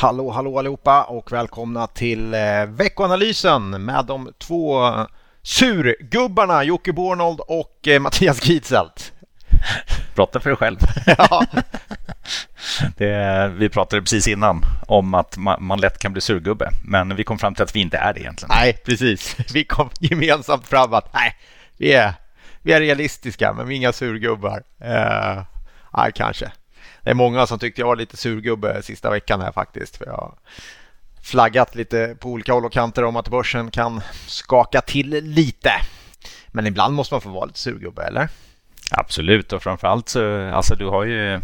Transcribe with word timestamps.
Hallå, 0.00 0.30
hallå 0.30 0.58
allihopa 0.58 1.04
och 1.04 1.32
välkomna 1.32 1.86
till 1.86 2.34
eh, 2.34 2.66
veckoanalysen 2.66 3.84
med 3.84 4.04
de 4.04 4.32
två 4.38 4.94
surgubbarna 5.42 6.64
Jocke 6.64 6.92
Bornold 6.92 7.40
och 7.40 7.88
eh, 7.88 8.00
Mattias 8.00 8.44
Gitzelt. 8.44 9.12
Prata 10.14 10.40
för 10.40 10.50
dig 10.50 10.56
själv. 10.56 10.78
ja. 11.06 11.44
det, 12.96 13.52
vi 13.56 13.68
pratade 13.68 14.02
precis 14.02 14.28
innan 14.28 14.62
om 14.86 15.14
att 15.14 15.36
man, 15.36 15.64
man, 15.64 15.80
lätt 15.80 15.98
kan 15.98 16.12
bli 16.12 16.20
surgubbe, 16.20 16.70
men 16.84 17.16
vi 17.16 17.24
kom 17.24 17.38
fram 17.38 17.54
till 17.54 17.62
att 17.62 17.76
vi 17.76 17.80
inte 17.80 17.98
är 17.98 18.14
det 18.14 18.20
egentligen. 18.20 18.54
Nej, 18.54 18.72
precis. 18.84 19.36
Vi 19.54 19.64
kom 19.64 19.90
gemensamt 20.00 20.66
fram 20.66 20.94
att 20.94 21.14
nej, 21.14 21.36
vi 21.76 21.92
är, 21.92 22.14
vi 22.62 22.72
är 22.72 22.80
realistiska, 22.80 23.52
men 23.52 23.68
vi 23.68 23.74
är 23.74 23.76
inga 23.76 23.92
surgubbar. 23.92 24.62
Uh, 24.84 25.42
nej, 25.96 26.12
kanske 26.14 26.52
det 27.02 27.10
är 27.10 27.14
många 27.14 27.46
som 27.46 27.58
tyckte 27.58 27.80
jag 27.80 27.86
var 27.86 27.96
lite 27.96 28.16
surgubbe 28.16 28.82
sista 28.82 29.10
veckan 29.10 29.40
här 29.40 29.52
faktiskt. 29.52 29.96
För 29.96 30.06
jag 30.06 30.12
har 30.12 30.34
flaggat 31.22 31.74
lite 31.74 32.16
på 32.20 32.28
olika 32.28 32.52
håll 32.52 32.64
och 32.64 32.72
kanter 32.72 33.04
om 33.04 33.16
att 33.16 33.28
börsen 33.28 33.70
kan 33.70 34.00
skaka 34.26 34.80
till 34.80 35.10
lite. 35.10 35.72
Men 36.48 36.66
ibland 36.66 36.94
måste 36.94 37.14
man 37.14 37.20
få 37.20 37.28
vara 37.28 37.44
lite 37.44 37.58
surgubbe, 37.58 38.02
eller? 38.02 38.28
Absolut, 38.90 39.52
och 39.52 39.62
framförallt 39.62 40.08
så 40.08 40.50
alltså 40.50 40.74
du 40.74 40.86
har 40.86 41.04
ju 41.04 41.40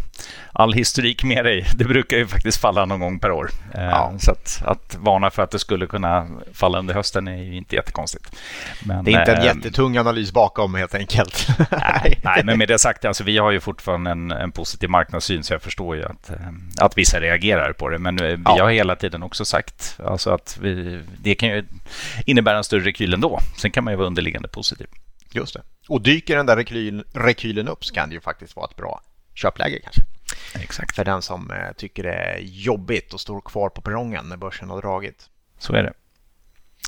all 0.53 0.73
historik 0.73 1.25
med 1.25 1.45
dig. 1.45 1.67
Det 1.75 1.85
brukar 1.85 2.17
ju 2.17 2.27
faktiskt 2.27 2.61
falla 2.61 2.85
någon 2.85 3.01
gång 3.01 3.19
per 3.19 3.31
år. 3.31 3.51
Eh, 3.75 3.85
ja. 3.85 4.13
Så 4.19 4.31
att, 4.31 4.63
att 4.65 4.97
varna 4.99 5.31
för 5.31 5.43
att 5.43 5.51
det 5.51 5.59
skulle 5.59 5.87
kunna 5.87 6.29
falla 6.53 6.79
under 6.79 6.95
hösten 6.95 7.29
är 7.29 7.43
ju 7.43 7.57
inte 7.57 7.77
jättekonstigt. 7.77 8.37
Men, 8.85 9.05
det 9.05 9.13
är 9.13 9.21
inte 9.21 9.33
en 9.33 9.39
äh, 9.39 9.45
jättetung 9.45 9.97
analys 9.97 10.33
bakom 10.33 10.75
helt 10.75 10.95
enkelt. 10.95 11.49
Nej, 11.59 12.19
nej, 12.25 12.43
men 12.45 12.59
med 12.59 12.69
det 12.69 12.79
sagt, 12.79 13.05
alltså, 13.05 13.25
vi 13.25 13.39
har 13.39 13.51
ju 13.51 13.61
fortfarande 13.61 14.11
en, 14.11 14.31
en 14.31 14.53
positiv 14.53 14.91
marknadssyn 14.91 15.45
så 15.45 15.55
jag 15.55 15.63
förstår 15.63 15.97
ju 15.97 16.05
att, 16.05 16.31
eh, 16.31 16.37
att 16.79 16.99
vissa 16.99 17.21
reagerar 17.21 17.73
på 17.73 17.89
det. 17.89 17.99
Men 17.99 18.17
vi 18.17 18.39
ja. 18.45 18.63
har 18.63 18.71
hela 18.71 18.97
tiden 18.97 19.23
också 19.23 19.45
sagt 19.45 19.99
alltså 20.05 20.31
att 20.31 20.59
vi, 20.63 21.01
det 21.23 21.35
kan 21.35 21.49
ju 21.49 21.65
innebära 22.25 22.57
en 22.57 22.65
större 22.65 22.81
rekyl 22.81 23.15
ändå. 23.15 23.41
Sen 23.57 23.71
kan 23.71 23.85
man 23.85 23.93
ju 23.93 23.97
vara 23.97 24.07
underliggande 24.07 24.49
positiv. 24.49 24.87
Just 25.37 25.55
det. 25.55 25.63
Och 25.89 26.03
dyker 26.03 26.37
den 26.37 26.47
där 26.47 26.57
rekyl, 26.57 27.05
rekylen 27.13 27.69
upp 27.69 27.85
så 27.85 27.95
kan 27.95 28.09
det 28.09 28.15
ju 28.15 28.21
faktiskt 28.21 28.57
vara 28.57 28.67
ett 28.71 28.77
bra 28.77 29.01
köpläge 29.35 29.81
kanske. 29.83 30.03
Exakt. 30.55 30.97
För 30.97 31.05
den 31.05 31.23
som 31.23 31.51
eh, 31.51 31.73
tycker 31.77 32.03
det 32.03 32.13
är 32.13 32.39
jobbigt 32.43 33.15
och 33.15 33.21
står 33.21 33.41
kvar 33.41 33.69
på 33.69 33.81
perrongen 33.81 34.29
när 34.29 34.37
börsen 34.37 34.71
har 34.71 34.81
dragit. 34.81 35.29
Så 35.59 35.73
är 35.73 35.83
det. 35.83 35.93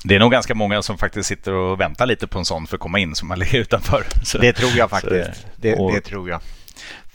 Det 0.03 0.15
är 0.15 0.19
nog 0.19 0.31
ganska 0.31 0.55
många 0.55 0.81
som 0.81 0.97
faktiskt 0.97 1.29
sitter 1.29 1.53
och 1.53 1.79
väntar 1.79 2.05
lite 2.05 2.27
på 2.27 2.39
en 2.39 2.45
sån 2.45 2.67
för 2.67 2.77
att 2.77 2.81
komma 2.81 2.99
in 2.99 3.15
som 3.15 3.29
har 3.29 3.37
legat 3.37 3.53
utanför. 3.53 4.03
Så, 4.23 4.37
det 4.37 4.53
tror 4.53 4.71
jag 4.77 4.89
faktiskt. 4.89 5.47
Det, 5.55 5.75
det, 5.75 5.93
det, 5.93 6.01
tror 6.01 6.29
jag 6.29 6.41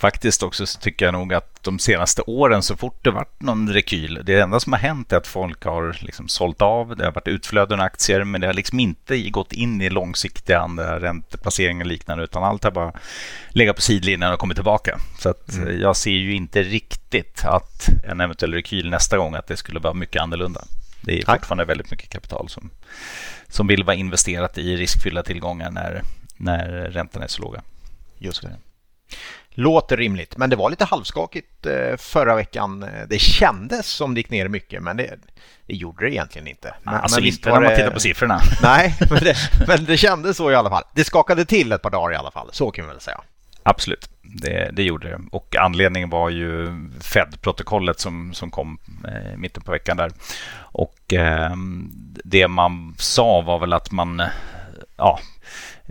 faktiskt 0.05 0.43
också 0.43 0.67
så 0.67 0.79
tycker 0.81 1.05
jag 1.05 1.13
nog 1.13 1.35
att 1.35 1.63
de 1.63 1.79
senaste 1.79 2.23
åren 2.23 2.63
så 2.63 2.77
fort 2.77 3.05
det 3.05 3.11
varit 3.11 3.43
någon 3.43 3.73
rekyl, 3.73 4.21
det 4.25 4.41
enda 4.41 4.61
som 4.61 4.73
har 4.73 4.81
hänt 4.81 5.13
är 5.13 5.17
att 5.17 5.27
folk 5.27 5.65
har 5.65 5.97
liksom 6.01 6.29
sålt 6.29 6.63
av, 6.63 6.97
det 6.97 7.05
har 7.05 7.13
varit 7.13 7.29
utflöden 7.29 7.81
av 7.81 7.87
aktier, 7.87 8.25
men 8.25 8.41
det 8.41 8.47
har 8.47 8.55
liksom 8.55 8.81
inte 8.81 9.31
gått 9.31 9.53
in 9.53 9.81
i 9.83 9.91
långsiktiga 9.91 10.63
ränteplaceringar 11.01 11.85
och 11.85 11.89
liknande, 11.89 12.25
utan 12.25 12.45
allt 12.45 12.65
har 12.65 12.71
bara 12.71 12.93
legat 13.49 13.77
på 13.77 13.83
sidlinjen 13.83 14.33
och 14.33 14.39
kommit 14.39 14.57
tillbaka. 14.57 14.99
Så 15.19 15.29
att 15.29 15.53
mm. 15.53 15.81
jag 15.81 15.97
ser 15.97 16.11
ju 16.11 16.35
inte 16.35 16.63
riktigt 16.63 17.45
att 17.45 17.89
en 18.05 18.21
eventuell 18.21 18.55
rekyl 18.55 18.91
nästa 18.91 19.17
gång, 19.17 19.35
att 19.35 19.47
det 19.47 19.57
skulle 19.57 19.81
vara 19.81 19.95
mycket 19.95 20.23
annorlunda. 20.23 20.65
Det 21.01 21.19
är 21.19 21.35
fortfarande 21.35 21.65
väldigt 21.65 21.91
mycket 21.91 22.11
kapital 22.11 22.49
som, 22.49 22.71
som 23.49 23.67
vill 23.67 23.85
vara 23.85 23.97
investerat 23.97 24.59
i 24.59 24.77
riskfyllda 24.77 25.23
tillgångar 25.23 25.71
när, 25.71 26.03
när 26.37 26.69
räntorna 26.91 27.25
är 27.25 27.29
så 27.29 27.43
låga. 27.43 27.63
Just 28.19 28.43
det. 28.43 28.57
Låter 29.57 29.97
rimligt, 29.97 30.37
men 30.37 30.51
det 30.51 30.57
var 30.57 30.71
lite 30.71 30.85
halvskakigt 30.85 31.67
eh, 31.67 31.97
förra 31.97 32.35
veckan. 32.35 32.87
Det 33.09 33.19
kändes 33.19 33.87
som 33.87 34.15
det 34.15 34.21
gick 34.21 34.31
ner 34.31 34.49
mycket, 34.49 34.83
men 34.83 34.97
det, 34.97 35.19
det 35.67 35.75
gjorde 35.75 36.05
det 36.05 36.13
egentligen 36.13 36.49
inte. 36.49 36.75
Men, 36.83 36.95
alltså 36.95 37.21
men 37.21 37.29
inte 37.29 37.51
när 37.51 37.61
man 37.61 37.77
tittar 37.77 37.91
på 37.91 38.01
siffrorna. 38.01 38.41
Nej, 38.63 38.97
men 39.11 39.19
det, 39.25 39.37
men 39.67 39.85
det 39.85 39.97
kändes 39.97 40.37
så 40.37 40.51
i 40.51 40.55
alla 40.55 40.71
fall. 40.71 40.83
Det 40.95 41.05
skakade 41.05 41.45
till 41.45 41.73
ett 41.73 41.83
par 41.83 41.91
dagar 41.91 42.13
i 42.13 42.17
alla 42.17 42.31
fall, 42.31 42.49
så 42.53 42.71
kan 42.71 42.85
vi 42.85 42.91
väl 42.91 43.01
säga. 43.01 43.21
Absolut, 43.67 44.09
det, 44.23 44.71
det 44.73 44.83
gjorde 44.83 45.09
det. 45.09 45.21
Och 45.33 45.57
anledningen 45.57 46.11
var 46.11 46.31
ju 46.31 46.67
Fed-protokollet 47.01 48.01
som, 48.01 48.35
som 48.35 48.51
kom 48.51 48.79
eh, 49.09 49.37
mitten 49.37 49.63
på 49.63 49.73
veckan 49.73 49.97
där. 49.97 50.13
Och 50.57 51.13
eh, 51.13 51.53
det 52.25 52.49
man 52.49 52.95
sa 52.99 53.41
var 53.41 53.59
väl 53.59 53.73
att 53.73 53.91
man 53.91 54.23
ja, 54.97 55.21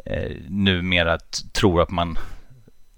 eh, 0.06 0.32
numera 0.48 1.18
tror 1.54 1.82
att 1.82 1.92
man 1.92 2.18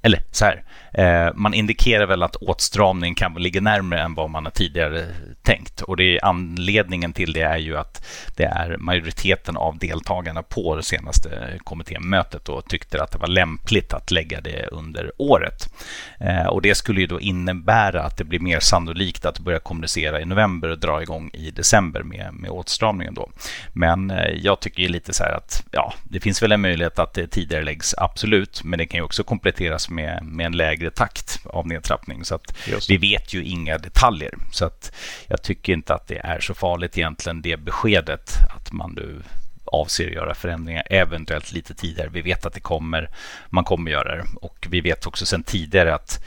eller 0.05 0.21
så 0.31 0.45
här, 0.45 0.63
eh, 0.93 1.33
man 1.35 1.53
indikerar 1.53 2.05
väl 2.05 2.23
att 2.23 2.35
åtstramning 2.35 3.15
kan 3.15 3.33
ligga 3.33 3.61
närmare 3.61 4.01
än 4.01 4.15
vad 4.15 4.29
man 4.29 4.45
har 4.45 4.51
tidigare 4.51 5.05
tänkt. 5.43 5.81
Och 5.81 5.97
det 5.97 6.03
är 6.03 6.25
anledningen 6.25 7.13
till 7.13 7.33
det 7.33 7.41
är 7.41 7.57
ju 7.57 7.77
att 7.77 8.05
det 8.35 8.43
är 8.43 8.77
majoriteten 8.77 9.57
av 9.57 9.77
deltagarna 9.77 10.43
på 10.43 10.75
det 10.75 10.83
senaste 10.83 11.29
kommittémötet 11.63 12.49
och 12.49 12.69
tyckte 12.69 13.03
att 13.03 13.11
det 13.11 13.17
var 13.17 13.27
lämpligt 13.27 13.93
att 13.93 14.11
lägga 14.11 14.41
det 14.41 14.67
under 14.71 15.11
året. 15.17 15.73
Eh, 16.19 16.45
och 16.45 16.61
det 16.61 16.75
skulle 16.75 17.01
ju 17.01 17.07
då 17.07 17.19
innebära 17.19 18.03
att 18.03 18.17
det 18.17 18.23
blir 18.23 18.39
mer 18.39 18.59
sannolikt 18.59 19.25
att 19.25 19.39
börja 19.39 19.59
kommunicera 19.59 20.21
i 20.21 20.25
november 20.25 20.69
och 20.69 20.79
dra 20.79 21.01
igång 21.01 21.29
i 21.33 21.51
december 21.51 22.03
med, 22.03 22.33
med 22.33 22.49
åtstramningen 22.51 23.13
då. 23.13 23.29
Men 23.73 24.11
eh, 24.11 24.29
jag 24.35 24.59
tycker 24.59 24.83
ju 24.83 24.89
lite 24.89 25.13
så 25.13 25.23
här 25.23 25.31
att 25.31 25.63
ja, 25.71 25.93
det 26.03 26.19
finns 26.19 26.43
väl 26.43 26.51
en 26.51 26.61
möjlighet 26.61 26.99
att 26.99 27.13
det 27.13 27.27
tidigare 27.27 27.63
läggs 27.63 27.95
absolut, 27.97 28.63
men 28.63 28.79
det 28.79 28.85
kan 28.85 28.97
ju 28.97 29.03
också 29.03 29.23
kompletteras 29.23 29.89
med, 29.95 30.23
med 30.23 30.45
en 30.45 30.57
lägre 30.57 30.91
takt 30.91 31.39
av 31.45 31.67
nedtrappning. 31.67 32.25
Så 32.25 32.35
att 32.35 32.53
vi 32.89 32.97
vet 32.97 33.33
ju 33.33 33.43
inga 33.43 33.77
detaljer. 33.77 34.33
Så 34.51 34.65
att 34.65 34.91
jag 35.27 35.41
tycker 35.41 35.73
inte 35.73 35.93
att 35.93 36.07
det 36.07 36.17
är 36.17 36.39
så 36.39 36.53
farligt 36.53 36.97
egentligen 36.97 37.41
det 37.41 37.57
beskedet 37.57 38.31
att 38.55 38.71
man 38.71 38.91
nu 38.91 39.21
avser 39.65 40.07
att 40.07 40.13
göra 40.13 40.35
förändringar, 40.35 40.83
eventuellt 40.89 41.51
lite 41.51 41.73
tidigare. 41.73 42.09
Vi 42.09 42.21
vet 42.21 42.45
att 42.45 42.53
det 42.53 42.59
kommer, 42.59 43.09
man 43.49 43.63
kommer 43.63 43.91
göra 43.91 44.15
det 44.15 44.25
och 44.41 44.67
vi 44.69 44.81
vet 44.81 45.07
också 45.07 45.25
sedan 45.25 45.43
tidigare 45.43 45.95
att 45.95 46.25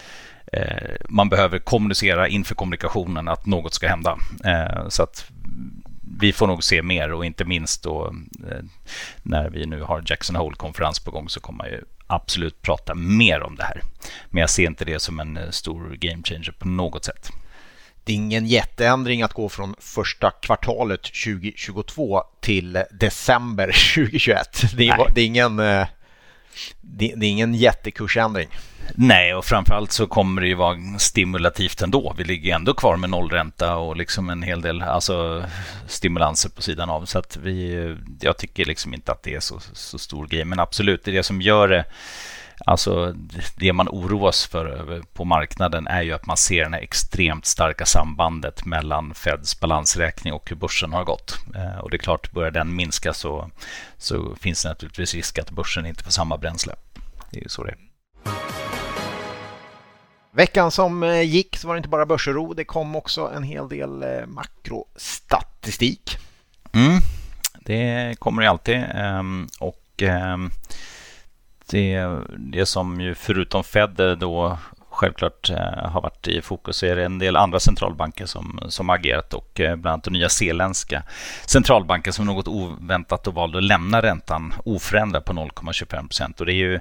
eh, 0.53 0.93
man 1.09 1.29
behöver 1.29 1.59
kommunicera 1.59 2.29
inför 2.29 2.55
kommunikationen 2.55 3.29
att 3.29 3.47
något 3.47 3.75
ska 3.75 3.89
hända. 3.89 4.19
Eh, 4.45 4.89
så 4.89 5.03
att 5.03 5.31
vi 6.21 6.33
får 6.33 6.47
nog 6.47 6.65
se 6.65 6.83
mer 6.83 7.13
och 7.13 7.25
inte 7.25 7.45
minst 7.45 7.83
då 7.83 8.15
eh, 8.51 8.65
när 9.23 9.51
vi 9.51 9.67
nu 9.67 9.83
har 9.83 10.03
Jackson 10.07 10.37
Hole-konferens 10.37 11.01
på 11.01 11.11
gång 11.11 11.29
så 11.29 11.41
kommer 11.41 11.59
man 11.59 11.67
ju 11.67 11.85
absolut 12.07 12.63
prata 12.63 12.95
mer 12.95 13.43
om 13.43 13.57
det 13.57 13.65
här. 13.65 13.83
Men 14.31 14.41
jag 14.41 14.51
ser 14.51 14.67
inte 14.67 14.85
det 14.85 14.99
som 14.99 15.21
en 15.21 15.37
eh, 15.37 15.51
stor 15.51 15.97
game 16.01 16.23
changer 16.23 16.55
på 16.59 16.69
något 16.69 17.05
sätt. 17.05 17.31
Det 18.05 18.13
är 18.13 18.17
ingen 18.17 18.47
jätteändring 18.47 19.23
att 19.23 19.33
gå 19.33 19.49
från 19.49 19.75
första 19.79 20.31
kvartalet 20.31 21.03
2022 21.03 22.23
till 22.41 22.85
december 22.91 23.67
2021. 23.95 24.77
Det 24.77 24.89
är, 24.89 25.11
det 25.15 25.21
är 25.21 25.27
ingen, 25.27 25.61
det, 26.81 27.15
det, 27.17 27.27
är 27.27 27.31
ingen 27.31 27.55
jättekursändring. 27.55 28.49
Nej, 28.95 29.35
och 29.35 29.45
framförallt 29.45 29.93
så 29.93 30.07
kommer 30.07 30.43
det 30.43 30.49
ju 30.49 30.55
vara 30.55 30.79
stimulativt 30.99 31.83
ändå. 31.83 32.15
Vi 32.19 32.25
ligger 32.25 32.55
ändå 32.55 32.75
kvar 32.75 32.97
med 32.97 33.11
nollränta 33.11 33.77
och 33.77 33.97
liksom 33.97 34.31
en 34.31 34.43
hel 34.43 34.61
del 34.61 34.83
alltså, 34.83 35.45
stimulanser 35.87 36.51
på 36.51 36.63
sidan 36.63 36.91
av. 36.91 37.05
Så 37.05 37.19
att 37.19 37.37
vi, 37.37 37.97
jag 38.21 38.37
tycker 38.39 38.65
liksom 38.65 38.95
inte 38.95 39.13
att 39.13 39.23
det 39.23 39.35
är 39.35 39.41
så, 39.41 39.61
så 39.73 39.99
stor 39.99 40.27
grej. 40.27 40.45
Men 40.45 40.61
absolut, 40.61 41.05
det 41.05 41.11
är 41.11 41.13
det 41.13 41.23
som 41.23 41.43
gör 41.43 41.69
det 41.69 41.85
Alltså 42.67 43.15
det 43.57 43.73
man 43.73 43.89
oroas 43.89 44.47
för 44.47 45.03
på 45.13 45.25
marknaden 45.25 45.87
är 45.87 46.03
ju 46.03 46.13
att 46.13 46.27
man 46.27 46.37
ser 46.37 46.65
det 46.65 46.77
här 46.77 46.83
extremt 46.83 47.47
starka 47.47 47.87
sambandet 47.87 48.65
mellan 48.65 49.15
Feds 49.15 49.61
balansräkning 49.61 50.33
och 50.33 50.51
hur 50.51 50.57
börsen 50.57 50.93
har 50.93 51.05
gått. 51.05 51.39
Eh, 51.55 51.79
och 51.79 51.91
det 51.91 51.97
är 51.97 51.99
klart, 51.99 52.33
börjar 52.33 52.51
den 52.51 52.77
minska 52.77 53.13
så, 53.13 53.51
så 53.97 54.35
finns 54.41 54.63
det 54.63 54.69
naturligtvis 54.69 55.15
risk 55.15 55.39
att 55.39 55.51
börsen 55.51 55.87
inte 55.87 56.05
får 56.05 56.11
samma 56.11 56.39
bränsle. 56.39 56.75
Det 57.31 57.39
är 57.39 57.43
ju 57.43 57.49
så 57.49 57.65
det 57.65 57.71
är. 57.71 57.79
Veckan 60.31 60.71
som 60.71 61.03
eh, 61.03 61.23
gick 61.23 61.57
så 61.57 61.69
var 61.69 61.75
det 61.75 61.79
inte 61.79 61.89
bara 61.89 62.07
börsoro, 62.07 62.55
det 62.55 62.65
kom 62.65 62.97
också 62.97 63.33
en 63.37 63.43
hel 63.43 63.69
del 63.69 64.03
eh, 64.03 64.27
makrostatistik. 64.27 66.19
Mm, 66.73 67.01
det 67.61 68.17
kommer 68.19 68.43
det 68.43 68.51
alltid. 68.51 68.85
Ehm, 68.95 69.49
och 69.59 70.03
ehm, 70.03 70.51
det, 71.71 72.07
det 72.39 72.67
som 72.67 73.01
ju 73.01 73.15
förutom 73.15 73.65
Fed 73.65 74.19
då 74.19 74.59
självklart 74.99 75.51
eh, 75.51 75.91
har 75.91 76.01
varit 76.01 76.29
i 76.29 76.43
fokus 76.43 76.77
så 76.77 76.87
är 76.87 76.97
det 76.97 77.05
en 77.05 77.19
del 77.19 77.37
andra 77.37 77.61
centralbanker 77.61 78.27
som, 78.27 78.61
som 78.69 78.91
agerat 78.91 79.35
och 79.35 79.61
eh, 79.61 79.77
bland 79.77 79.93
annat 79.93 80.05
den 80.05 80.13
nya 80.13 80.29
zeeländska 80.29 81.03
centralbanken 81.47 82.13
som 82.13 82.27
något 82.27 82.49
oväntat 82.49 83.27
och 83.27 83.35
valde 83.35 83.59
att 83.59 83.65
lämna 83.65 84.03
räntan 84.03 84.55
oförändrad 84.65 85.25
på 85.25 85.33
0,25 85.33 86.09
procent. 86.09 86.41
Och 86.41 86.47
det 86.47 86.53
är 86.53 86.55
ju 86.55 86.81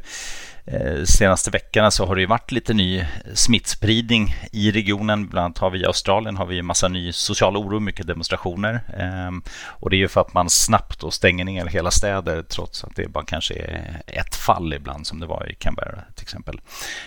eh, 0.66 1.04
senaste 1.04 1.52
veckorna 1.52 1.92
så 1.92 2.06
har 2.06 2.16
det 2.16 2.26
varit 2.26 2.52
lite 2.52 2.74
ny 2.74 3.06
smittspridning 3.34 4.36
i 4.52 4.72
regionen. 4.72 5.28
Bland 5.28 5.46
annat 5.46 5.58
har 5.58 5.70
vi 5.70 5.82
i 5.82 5.86
Australien 5.86 6.38
har 6.38 6.46
vi 6.46 6.60
en 6.60 6.66
massa 6.66 6.88
ny 6.88 7.12
social 7.12 7.58
oro, 7.58 7.80
mycket 7.80 8.08
demonstrationer. 8.08 8.82
Ehm, 8.98 9.44
och 9.68 9.90
det 9.90 9.96
är 9.96 9.98
ju 9.98 10.08
för 10.08 10.22
att 10.22 10.34
man 10.34 10.50
snabbt 10.50 11.00
då 11.00 11.12
stänger 11.12 11.46
ner 11.46 11.66
hela 11.66 11.92
städer 11.92 12.42
trots 12.42 12.84
att 12.84 12.96
det 12.96 13.08
bara 13.08 13.26
kanske 13.26 13.54
är 13.54 14.02
ett 14.08 14.36
fall 14.36 14.74
ibland 14.74 15.08
som 15.08 15.20
det 15.20 15.26
var 15.26 15.52
i 15.52 15.56
Canberra 15.56 16.04
till 16.16 16.24
exempel. 16.24 16.60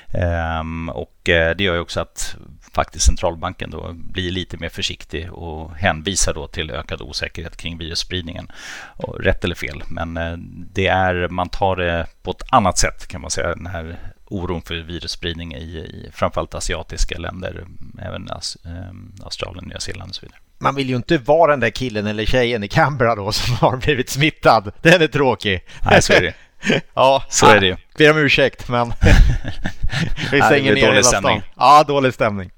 Ehm, 0.09 0.89
och 1.01 1.29
eh, 1.29 1.57
det 1.57 1.65
gör 1.65 1.75
ju 1.75 1.81
också 1.81 2.01
att 2.01 2.37
faktiskt 2.73 3.07
centralbanken 3.07 3.71
då 3.71 3.93
blir 3.93 4.31
lite 4.31 4.57
mer 4.57 4.69
försiktig 4.69 5.33
och 5.33 5.75
hänvisar 5.75 6.35
då 6.35 6.47
till 6.47 6.71
ökad 6.71 7.03
osäkerhet 7.03 7.57
kring 7.57 7.79
virusspridningen. 7.79 8.49
Och 8.97 9.21
rätt 9.21 9.45
eller 9.45 9.55
fel, 9.55 9.83
men 9.89 10.17
eh, 10.17 10.37
det 10.73 10.87
är, 10.87 11.29
man 11.29 11.49
tar 11.49 11.77
det 11.77 12.07
på 12.23 12.31
ett 12.31 12.43
annat 12.53 12.79
sätt 12.79 13.07
kan 13.07 13.21
man 13.21 13.31
säga, 13.31 13.55
den 13.55 13.67
här 13.67 13.99
oron 14.25 14.63
för 14.63 14.75
virusspridning 14.75 15.55
i, 15.55 15.79
i 15.79 16.11
framförallt 16.13 16.55
asiatiska 16.55 17.19
länder, 17.19 17.67
även 18.03 18.31
As, 18.31 18.57
eh, 18.65 19.25
Australien, 19.25 19.65
Nya 19.65 19.81
Zeeland 19.81 20.09
och 20.09 20.15
så 20.15 20.23
vidare. 20.23 20.39
Man 20.59 20.75
vill 20.75 20.89
ju 20.89 20.97
inte 20.97 21.19
vara 21.19 21.51
den 21.51 21.61
där 21.61 21.71
killen 21.71 22.07
eller 22.07 22.25
tjejen 22.25 22.65
i 22.65 22.69
Canberra 22.69 23.15
då 23.15 23.33
som 23.33 23.55
har 23.55 23.77
blivit 23.77 24.11
smittad. 24.11 24.73
Den 24.83 25.03
är 25.03 25.07
tråkig. 25.07 25.65
Nej, 25.85 26.03
så 26.03 26.13
är 26.13 26.21
det. 26.21 26.35
ja, 26.95 27.25
så 27.29 27.47
är 27.47 27.61
det 27.61 27.67
ju. 27.67 27.77
Ber 27.99 28.11
om 28.11 28.19
ursäkt, 28.19 28.69
men 28.69 28.93
vi 30.33 30.43
stänger 30.43 30.75
ner 30.75 30.93
hela 30.93 31.03
stan. 31.03 31.43
Ja, 31.57 31.85
dålig 31.89 32.15
stämning. 32.15 32.51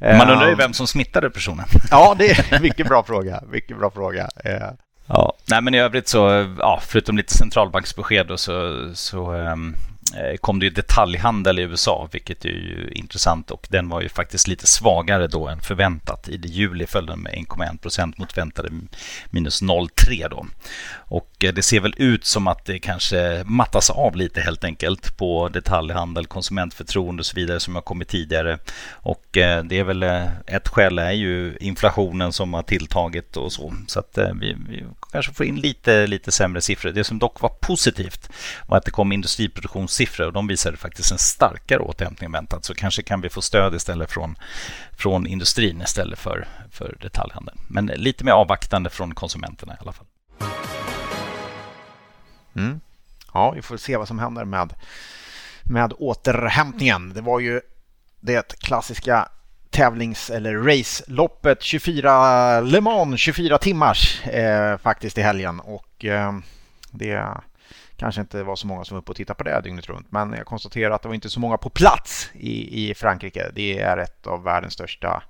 Man 0.00 0.30
undrar 0.30 0.48
ju 0.48 0.54
vem 0.54 0.72
som 0.72 0.86
smittade 0.86 1.30
personen. 1.30 1.66
ja, 1.90 2.14
det 2.18 2.30
är 2.30 2.60
mycket 2.60 2.86
bra 2.86 3.02
fråga. 3.02 3.42
Mycket 3.50 3.78
bra 3.78 3.90
fråga. 3.90 4.28
Ja, 5.06 5.32
nej, 5.50 5.62
men 5.62 5.74
i 5.74 5.80
övrigt 5.80 6.08
så, 6.08 6.54
ja, 6.58 6.80
förutom 6.86 7.16
lite 7.16 7.34
centralbanksbesked 7.34 8.26
då, 8.26 8.36
så, 8.36 8.90
så 8.94 9.32
um, 9.32 9.76
Eh, 9.76 9.91
Eh, 10.16 10.36
kom 10.36 10.58
det 10.58 10.66
ju 10.66 10.70
detaljhandel 10.70 11.58
i 11.58 11.62
USA, 11.62 12.08
vilket 12.12 12.44
är 12.44 12.48
ju 12.48 12.92
intressant 12.94 13.50
och 13.50 13.66
den 13.70 13.88
var 13.88 14.00
ju 14.00 14.08
faktiskt 14.08 14.48
lite 14.48 14.66
svagare 14.66 15.26
då 15.26 15.48
än 15.48 15.60
förväntat. 15.60 16.28
I 16.28 16.40
juli 16.44 16.86
föll 16.86 17.06
den 17.06 17.20
med 17.20 17.32
1,1 17.32 17.78
procent 17.78 18.18
mot 18.18 18.38
väntade 18.38 18.68
minus 19.30 19.62
0,3 19.62 20.28
då. 20.30 20.46
Och 20.94 21.44
eh, 21.44 21.52
det 21.52 21.62
ser 21.62 21.80
väl 21.80 21.94
ut 21.96 22.24
som 22.24 22.46
att 22.46 22.64
det 22.64 22.78
kanske 22.78 23.44
mattas 23.46 23.90
av 23.90 24.16
lite 24.16 24.40
helt 24.40 24.64
enkelt 24.64 25.16
på 25.16 25.48
detaljhandel, 25.48 26.26
konsumentförtroende 26.26 27.20
och 27.20 27.26
så 27.26 27.36
vidare 27.36 27.60
som 27.60 27.74
har 27.74 27.82
kommit 27.82 28.08
tidigare. 28.08 28.58
Och 28.90 29.36
eh, 29.36 29.64
det 29.64 29.78
är 29.78 29.84
väl 29.84 30.02
ett 30.46 30.68
skäl 30.68 30.98
är 30.98 31.10
ju 31.10 31.56
inflationen 31.60 32.32
som 32.32 32.54
har 32.54 32.62
tilltagit 32.62 33.36
och 33.36 33.52
så. 33.52 33.74
Så 33.86 33.98
att 33.98 34.18
vi, 34.40 34.56
vi 34.68 34.84
kanske 35.12 35.32
får 35.32 35.46
in 35.46 35.56
lite, 35.56 36.06
lite 36.06 36.32
sämre 36.32 36.60
siffror. 36.60 36.90
Det 36.90 37.04
som 37.04 37.18
dock 37.18 37.40
var 37.40 37.48
positivt 37.48 38.30
var 38.66 38.78
att 38.78 38.84
det 38.84 38.90
kom 38.90 39.12
industriproduktions 39.12 39.92
siffror 40.02 40.26
och 40.26 40.32
de 40.32 40.46
visade 40.46 40.76
faktiskt 40.76 41.12
en 41.12 41.18
starkare 41.18 41.78
återhämtning 41.78 42.26
än 42.26 42.32
väntat. 42.32 42.64
Så 42.64 42.74
kanske 42.74 43.02
kan 43.02 43.20
vi 43.20 43.28
få 43.28 43.42
stöd 43.42 43.74
istället 43.74 44.10
från, 44.10 44.36
från 44.92 45.26
industrin 45.26 45.82
istället 45.82 46.18
för, 46.18 46.46
för 46.70 46.96
detaljhandeln. 47.00 47.58
Men 47.68 47.86
lite 47.86 48.24
mer 48.24 48.32
avvaktande 48.32 48.90
från 48.90 49.14
konsumenterna 49.14 49.74
i 49.74 49.76
alla 49.80 49.92
fall. 49.92 50.06
Mm. 52.56 52.80
Ja, 53.34 53.50
vi 53.50 53.62
får 53.62 53.76
se 53.76 53.96
vad 53.96 54.08
som 54.08 54.18
händer 54.18 54.44
med, 54.44 54.74
med 55.62 55.92
återhämtningen. 55.98 57.12
Det 57.14 57.20
var 57.20 57.40
ju 57.40 57.60
det 58.20 58.58
klassiska 58.58 59.28
tävlings 59.70 60.30
eller 60.30 60.54
raceloppet 60.56 61.62
24 61.62 62.60
Le 62.60 62.80
Mans 62.80 63.20
24 63.20 63.58
timmars 63.58 64.26
eh, 64.26 64.78
faktiskt 64.78 65.18
i 65.18 65.22
helgen 65.22 65.60
och 65.60 66.04
eh, 66.04 66.32
det 66.90 67.26
kanske 68.02 68.20
inte 68.20 68.42
var 68.42 68.56
så 68.56 68.66
många 68.66 68.84
som 68.84 68.94
var 68.94 69.00
uppe 69.00 69.10
och 69.10 69.16
tittade 69.16 69.36
på 69.36 69.44
det 69.44 69.60
dygnet 69.60 69.88
runt. 69.88 70.06
Men 70.12 70.32
jag 70.32 70.46
konstaterar 70.46 70.90
att 70.90 71.02
det 71.02 71.08
var 71.08 71.14
inte 71.14 71.30
så 71.30 71.40
många 71.40 71.56
på 71.56 71.70
plats 71.70 72.30
i, 72.34 72.90
i 72.90 72.94
Frankrike. 72.94 73.50
Det 73.54 73.80
är 73.80 73.96
ett 73.96 74.26
av 74.26 74.42
världens 74.42 74.74
största 74.74 75.22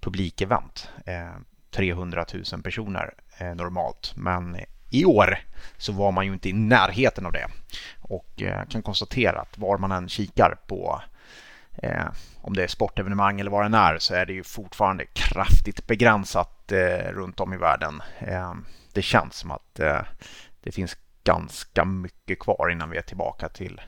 publikevent. 0.00 0.88
Eh, 1.06 1.40
300 1.70 2.24
000 2.52 2.62
personer 2.62 3.14
eh, 3.38 3.54
normalt. 3.54 4.12
Men 4.16 4.56
i 4.90 5.04
år 5.04 5.38
så 5.76 5.92
var 5.92 6.12
man 6.12 6.26
ju 6.26 6.32
inte 6.32 6.48
i 6.48 6.52
närheten 6.52 7.26
av 7.26 7.32
det. 7.32 7.46
Och 8.00 8.42
eh, 8.42 8.64
kan 8.68 8.82
konstatera 8.82 9.40
att 9.40 9.58
var 9.58 9.78
man 9.78 9.92
än 9.92 10.08
kikar 10.08 10.56
på 10.66 11.02
eh, 11.82 12.06
om 12.40 12.56
det 12.56 12.62
är 12.62 12.68
sportevenemang 12.68 13.40
eller 13.40 13.50
vad 13.50 13.62
det 13.62 13.66
än 13.66 13.74
är 13.74 13.98
så 13.98 14.14
är 14.14 14.26
det 14.26 14.32
ju 14.32 14.42
fortfarande 14.42 15.04
kraftigt 15.06 15.86
begränsat 15.86 16.72
eh, 16.72 17.12
runt 17.12 17.40
om 17.40 17.52
i 17.52 17.56
världen. 17.56 18.02
Eh, 18.18 18.54
det 18.92 19.02
känns 19.02 19.36
som 19.36 19.50
att 19.50 19.80
eh, 19.80 20.00
det 20.62 20.72
finns 20.72 20.96
ganska 21.26 21.84
mycket 21.84 22.38
kvar 22.38 22.70
innan 22.72 22.90
vi 22.90 22.98
är 22.98 23.02
tillbaka 23.02 23.48
till, 23.48 23.80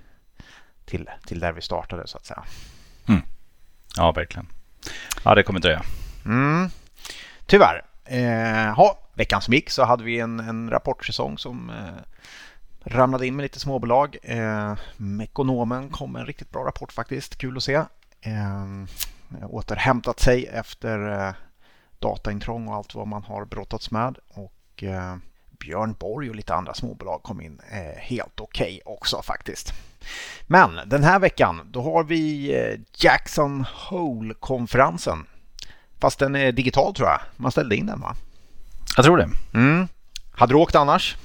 till, 0.85 1.11
till 1.27 1.41
där 1.41 1.53
vi 1.53 1.61
startade 1.61 2.07
så 2.07 2.17
att 2.17 2.27
säga. 2.27 2.45
Mm. 3.09 3.23
Ja, 3.97 4.13
verkligen. 4.13 4.47
Ja, 5.25 5.35
det 5.35 5.43
kommer 5.43 5.61
dröja. 5.61 5.83
Mm. 6.25 6.71
Tyvärr. 7.47 7.85
Eh, 8.05 8.75
ha, 8.75 8.99
veckan 9.15 9.43
som 9.43 9.55
gick 9.55 9.71
så 9.71 9.85
hade 9.85 10.05
vi 10.05 10.21
en, 10.21 10.41
en 10.41 10.71
rapportsäsong 10.71 11.39
som 11.39 11.71
eh, 11.71 12.03
ramlade 12.85 13.27
in 13.27 13.37
med 13.37 13.43
lite 13.43 13.61
småbolag. 13.61 14.17
Eh, 14.23 14.75
Mekonomen 14.97 15.89
kom 15.89 16.13
med 16.13 16.21
en 16.21 16.27
riktigt 16.27 16.51
bra 16.51 16.65
rapport 16.65 16.93
faktiskt. 16.93 17.39
Kul 17.39 17.57
att 17.57 17.63
se. 17.63 17.75
Eh, 18.21 18.67
återhämtat 19.43 20.21
sig 20.21 20.47
efter 20.47 21.27
eh, 21.27 21.35
dataintrång 21.99 22.69
och 22.69 22.75
allt 22.75 22.95
vad 22.95 23.07
man 23.07 23.23
har 23.23 23.45
brottats 23.45 23.91
med. 23.91 24.19
Och 24.29 24.83
eh, 24.83 25.17
Björn 25.61 25.95
Borg 25.99 26.31
och 26.31 26.37
lite 26.37 26.55
andra 26.55 26.75
småbolag 26.75 27.23
kom 27.23 27.41
in 27.41 27.61
eh, 27.71 28.01
helt 28.01 28.41
okej 28.41 28.81
okay 28.85 28.95
också 28.95 29.23
faktiskt. 29.23 29.73
Men 30.47 30.81
den 30.87 31.05
här 31.05 31.19
veckan 31.19 31.61
då 31.71 31.83
har 31.83 32.05
vi 32.05 32.55
eh, 32.57 32.81
Jackson 32.97 33.65
Hole-konferensen. 33.75 35.27
Fast 36.01 36.19
den 36.19 36.37
är 36.37 36.53
digital 36.53 36.95
tror 36.95 37.09
jag. 37.09 37.21
Man 37.37 37.53
ställde 37.53 37.77
in 37.77 37.87
den 37.87 38.01
va? 38.01 38.15
Jag 38.97 39.05
tror 39.05 39.17
det. 39.17 39.29
Mm. 39.55 39.89
Hade 40.33 40.53
du 40.53 40.57
åkt 40.57 40.75
annars? 40.75 41.17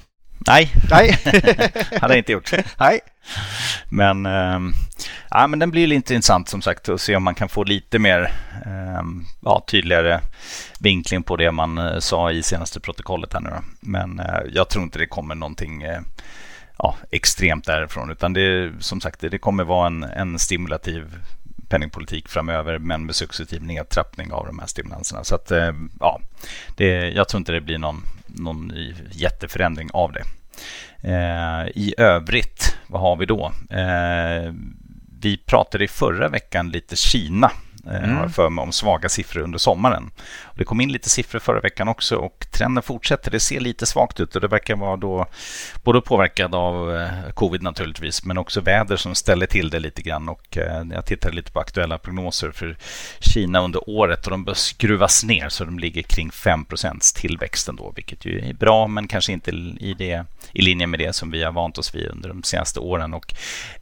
Nej, 0.46 0.72
Nej. 0.90 1.18
hade 2.00 2.14
jag 2.14 2.18
inte 2.18 2.32
gjort. 2.32 2.52
Nej. 2.78 3.00
Men, 3.88 4.26
äh, 4.26 4.60
ja, 5.30 5.46
men 5.46 5.58
den 5.58 5.70
blir 5.70 5.86
lite 5.86 6.14
intressant 6.14 6.48
som 6.48 6.62
sagt 6.62 6.88
att 6.88 7.00
se 7.00 7.16
om 7.16 7.22
man 7.22 7.34
kan 7.34 7.48
få 7.48 7.64
lite 7.64 7.98
mer 7.98 8.32
äh, 8.66 9.02
ja, 9.40 9.64
tydligare 9.66 10.20
vinkling 10.80 11.22
på 11.22 11.36
det 11.36 11.52
man 11.52 11.78
äh, 11.78 11.98
sa 11.98 12.30
i 12.30 12.42
senaste 12.42 12.80
protokollet 12.80 13.32
här 13.32 13.40
nu. 13.40 13.50
Då. 13.50 13.62
Men 13.80 14.20
äh, 14.20 14.40
jag 14.52 14.68
tror 14.68 14.84
inte 14.84 14.98
det 14.98 15.06
kommer 15.06 15.34
någonting 15.34 15.82
äh, 15.82 16.00
ja, 16.78 16.96
extremt 17.10 17.64
därifrån 17.64 18.10
utan 18.10 18.32
det 18.32 18.72
som 18.80 19.00
sagt 19.00 19.20
det 19.20 19.38
kommer 19.38 19.64
vara 19.64 19.86
en, 19.86 20.02
en 20.02 20.38
stimulativ 20.38 21.04
penningpolitik 21.68 22.28
framöver 22.28 22.78
men 22.78 23.06
med 23.06 23.14
successiv 23.14 23.62
nedtrappning 23.62 24.32
av 24.32 24.46
de 24.46 24.58
här 24.58 24.66
stimulanserna. 24.66 25.24
Så 25.24 25.34
att, 25.34 25.52
ja, 26.00 26.20
det, 26.76 27.10
jag 27.10 27.28
tror 27.28 27.38
inte 27.38 27.52
det 27.52 27.60
blir 27.60 27.78
någon, 27.78 28.02
någon 28.26 28.72
jätteförändring 29.12 29.90
av 29.92 30.12
det. 30.12 30.24
Eh, 31.00 31.68
I 31.74 31.94
övrigt, 31.98 32.76
vad 32.86 33.00
har 33.00 33.16
vi 33.16 33.26
då? 33.26 33.52
Eh, 33.70 34.52
vi 35.20 35.36
pratade 35.36 35.84
i 35.84 35.88
förra 35.88 36.28
veckan 36.28 36.70
lite 36.70 36.96
Kina 36.96 37.50
Eh, 37.86 38.04
mm. 38.04 38.16
har 38.16 38.28
för 38.28 38.50
mig, 38.50 38.62
om 38.62 38.72
svaga 38.72 39.08
siffror 39.08 39.42
under 39.42 39.58
sommaren. 39.58 40.10
Och 40.54 40.58
det 40.58 40.64
kom 40.64 40.80
in 40.80 40.92
lite 40.92 41.10
siffror 41.10 41.38
förra 41.38 41.60
veckan 41.60 41.88
också 41.88 42.16
och 42.16 42.46
trenden 42.50 42.82
fortsätter. 42.82 43.30
Det 43.30 43.40
ser 43.40 43.60
lite 43.60 43.86
svagt 43.86 44.20
ut 44.20 44.34
och 44.34 44.40
det 44.40 44.48
verkar 44.48 44.76
vara 44.76 44.96
då 44.96 45.26
både 45.82 46.00
påverkad 46.00 46.54
av 46.54 46.96
eh, 46.96 47.30
covid 47.34 47.62
naturligtvis 47.62 48.24
men 48.24 48.38
också 48.38 48.60
väder 48.60 48.96
som 48.96 49.14
ställer 49.14 49.46
till 49.46 49.70
det 49.70 49.80
lite 49.80 50.02
grann. 50.02 50.28
Och 50.28 50.58
eh, 50.58 50.82
jag 50.92 51.06
tittade 51.06 51.34
lite 51.34 51.52
på 51.52 51.60
aktuella 51.60 51.98
prognoser 51.98 52.50
för 52.50 52.76
Kina 53.20 53.60
under 53.60 53.90
året 53.90 54.24
och 54.24 54.30
de 54.30 54.44
bör 54.44 54.54
skruvas 54.54 55.24
ner 55.24 55.48
så 55.48 55.64
de 55.64 55.78
ligger 55.78 56.02
kring 56.02 56.30
5 56.30 56.66
tillväxt 57.14 57.68
ändå 57.68 57.92
vilket 57.96 58.24
ju 58.24 58.48
är 58.48 58.54
bra 58.54 58.86
men 58.86 59.08
kanske 59.08 59.32
inte 59.32 59.50
i, 59.50 59.94
det, 59.98 60.24
i 60.52 60.62
linje 60.62 60.86
med 60.86 61.00
det 61.00 61.12
som 61.12 61.30
vi 61.30 61.42
har 61.42 61.52
vant 61.52 61.78
oss 61.78 61.94
vid 61.94 62.08
under 62.08 62.28
de 62.28 62.42
senaste 62.42 62.80
åren. 62.80 63.14
Och 63.14 63.34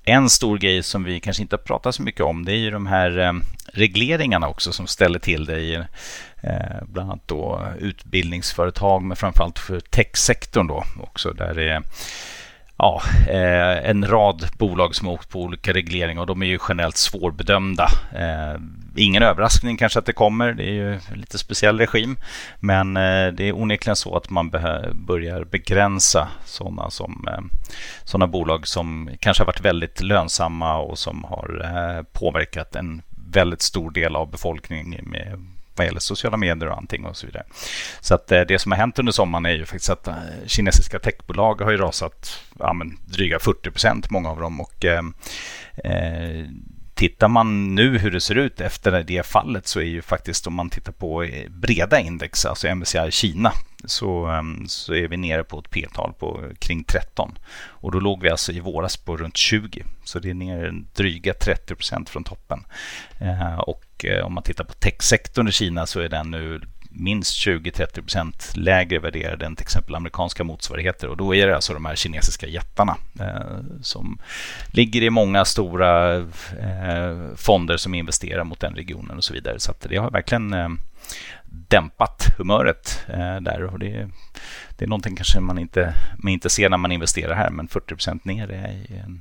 en 0.05 0.31
stor 0.31 0.59
grej 0.59 0.83
som 0.83 1.05
vi 1.05 1.21
kanske 1.21 1.43
inte 1.43 1.57
har 1.57 1.62
pratat 1.62 1.95
så 1.95 2.02
mycket 2.02 2.21
om 2.21 2.45
det 2.45 2.52
är 2.52 2.57
ju 2.57 2.71
de 2.71 2.87
här 2.87 3.19
eh, 3.19 3.33
regleringarna 3.73 4.49
också 4.49 4.73
som 4.73 4.87
ställer 4.87 5.19
till 5.19 5.45
det 5.45 5.61
i 5.61 5.83
eh, 6.43 6.83
bland 6.87 7.11
annat 7.11 7.29
då 7.29 7.63
utbildningsföretag 7.79 9.03
men 9.03 9.17
framförallt 9.17 9.59
för 9.59 9.81
techsektorn 9.81 10.67
då 10.67 10.85
också 11.01 11.33
där 11.33 11.55
det 11.55 11.71
är 11.71 11.83
ja, 12.83 13.03
eh, 13.29 13.91
en 13.91 14.07
rad 14.07 14.47
bolag 14.59 14.95
som 14.95 15.07
har 15.07 15.15
åkt 15.15 15.29
på 15.29 15.41
olika 15.41 15.73
regleringar 15.73 16.21
och 16.21 16.27
de 16.27 16.43
är 16.43 16.47
ju 16.47 16.59
generellt 16.69 16.97
svårbedömda. 16.97 17.89
Eh, 18.15 18.61
ingen 18.97 19.23
överraskning 19.23 19.77
kanske 19.77 19.99
att 19.99 20.07
det 20.07 20.13
kommer. 20.13 20.53
Det 20.53 20.65
är 20.65 20.73
ju 20.73 20.93
en 20.95 21.21
lite 21.21 21.39
speciell 21.39 21.79
regim. 21.79 22.17
Men 22.61 22.97
eh, 22.97 23.33
det 23.33 23.49
är 23.49 23.57
onekligen 23.57 23.97
så 23.97 24.17
att 24.17 24.31
man 24.31 24.51
börjar 24.93 25.45
begränsa 25.45 26.29
sådana, 26.45 26.91
som, 26.91 27.29
eh, 27.29 27.59
såna 28.05 28.27
bolag 28.27 28.67
som 28.67 29.11
kanske 29.21 29.43
har 29.43 29.47
varit 29.47 29.61
väldigt 29.61 30.03
lönsamma 30.03 30.79
och 30.79 30.99
som 30.99 31.25
har 31.25 31.63
eh, 31.65 32.03
påverkat 32.13 32.77
en 32.77 33.03
väldigt 33.33 33.63
stor 33.63 33.91
del 33.91 34.17
av 34.17 34.31
befolkningen 34.31 35.05
med 35.11 35.39
vad 35.76 35.87
gäller 35.87 36.00
sociala 36.00 36.37
medier 36.37 36.69
och 36.69 36.76
allting 36.76 37.05
och 37.05 37.17
så 37.17 37.26
vidare. 37.26 37.45
Så 38.00 38.14
att 38.14 38.33
eh, 38.33 38.41
det 38.41 38.59
som 38.59 38.73
har 38.73 38.79
hänt 38.79 38.99
under 38.99 39.12
sommaren 39.12 39.47
är 39.47 39.50
ju 39.50 39.67
faktiskt 39.67 39.91
att 39.91 40.09
eh, 40.09 40.14
kinesiska 40.47 40.99
techbolag 40.99 41.61
har 41.61 41.71
ju 41.71 41.76
rasat 41.76 42.43
ja, 42.59 42.73
men, 42.73 42.99
dryga 43.05 43.38
40 43.38 43.71
procent, 43.71 44.11
många 44.11 44.31
av 44.31 44.41
dem. 44.41 44.61
Och, 44.61 44.85
eh, 44.85 45.02
eh 45.85 46.47
tittar 47.02 47.28
man 47.28 47.75
nu 47.75 47.99
hur 47.99 48.11
det 48.11 48.21
ser 48.21 48.35
ut 48.35 48.61
efter 48.61 49.02
det 49.02 49.26
fallet 49.26 49.66
så 49.66 49.80
är 49.80 49.85
ju 49.85 50.02
faktiskt 50.02 50.47
om 50.47 50.54
man 50.54 50.71
tittar 50.71 50.92
på 50.92 51.23
eh, 51.23 51.50
breda 51.50 52.00
index, 52.00 52.47
alltså 52.47 52.75
MSCI 52.75 53.11
Kina, 53.11 53.52
så, 53.85 54.26
ehm, 54.26 54.68
så 54.68 54.94
är 54.94 55.09
vi 55.09 55.16
nere 55.16 55.44
på 55.44 55.59
ett 55.59 55.71
p-tal 55.71 56.12
på 56.12 56.40
kring 56.59 56.85
13. 56.85 57.38
Och 57.66 57.92
då 57.92 58.00
låg 58.00 58.23
vi 58.23 58.30
alltså 58.30 58.52
i 58.52 58.61
våras 58.61 58.97
på 58.97 59.16
runt 59.16 59.37
20. 59.37 59.85
Så 60.04 60.18
det 60.18 60.30
är 60.30 60.35
ner 60.35 60.85
dryga 60.94 61.35
30 61.35 61.75
procent 61.75 62.09
från 62.09 62.25
toppen. 62.25 62.64
Eh, 63.18 63.59
och 63.59 64.04
eh, 64.04 64.26
om 64.26 64.35
man 64.35 64.42
tittar 64.42 64.64
på 64.64 64.73
techsektorn 64.73 65.49
i 65.49 65.52
Kina 65.52 65.87
så 65.87 66.00
är 66.00 66.09
den 66.09 66.30
nu 66.30 66.61
minst 66.95 67.47
20-30% 67.47 68.59
lägre 68.59 68.99
värderade 68.99 69.47
än 69.47 69.57
till 69.57 69.63
exempel 69.63 69.95
amerikanska 69.95 70.45
motsvarigheter. 70.45 71.09
Och 71.09 71.17
då 71.17 71.35
är 71.35 71.47
det 71.47 71.55
alltså 71.55 71.75
de 71.75 71.85
här 71.85 71.95
kinesiska 71.95 72.47
jättarna 72.47 72.97
eh, 73.21 73.59
som 73.83 74.19
ligger 74.67 75.03
i 75.03 75.11
många 75.11 75.45
stora 75.45 76.17
eh, 76.17 77.35
fonder 77.37 77.77
som 77.77 77.95
investerar 77.95 78.45
mot 78.45 78.61
den 78.61 78.75
regionen 78.75 79.17
och 79.17 79.25
så 79.25 79.35
vidare. 79.35 79.61
Så 79.61 79.75
det 79.83 79.97
har 79.97 80.11
verkligen 80.11 80.53
eh, 80.53 80.69
dämpat 81.45 82.27
humöret 82.39 83.05
eh, 83.09 83.37
där. 83.37 83.65
Och 83.65 83.79
det, 83.79 84.09
det 84.79 84.85
är 84.85 84.89
någonting 84.89 85.17
kanske 85.17 85.41
man 85.41 85.59
inte, 85.59 85.95
man 86.17 86.33
inte 86.33 86.51
ser 86.51 86.71
när 86.71 86.77
man 86.77 86.93
investerar 86.93 87.35
här, 87.35 87.51
men 87.51 87.69
40% 87.69 88.21
ner 88.23 88.51
är 88.51 89.03
en 89.05 89.21